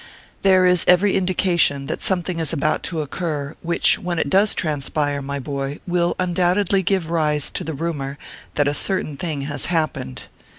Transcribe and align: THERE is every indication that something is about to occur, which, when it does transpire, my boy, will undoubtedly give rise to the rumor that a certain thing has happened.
THERE 0.41 0.65
is 0.65 0.83
every 0.87 1.15
indication 1.15 1.85
that 1.85 2.01
something 2.01 2.39
is 2.39 2.51
about 2.51 2.81
to 2.89 3.01
occur, 3.01 3.55
which, 3.61 3.99
when 3.99 4.17
it 4.17 4.31
does 4.31 4.55
transpire, 4.55 5.21
my 5.21 5.37
boy, 5.37 5.79
will 5.85 6.15
undoubtedly 6.17 6.81
give 6.81 7.11
rise 7.11 7.51
to 7.51 7.63
the 7.63 7.75
rumor 7.75 8.17
that 8.55 8.67
a 8.67 8.73
certain 8.73 9.15
thing 9.15 9.41
has 9.41 9.67
happened. 9.67 10.23